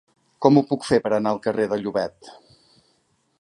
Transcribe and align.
Com 0.45 0.55
ho 0.57 0.63
puc 0.71 0.87
fer 0.87 0.99
per 1.03 1.11
anar 1.17 1.33
al 1.33 1.41
carrer 1.43 1.67
de 1.75 1.79
Llobet? 1.83 2.33